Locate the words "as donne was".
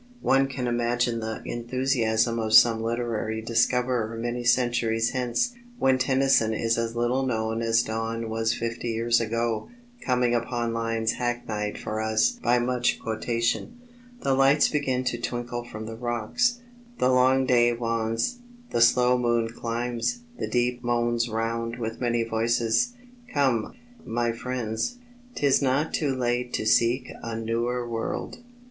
7.61-8.51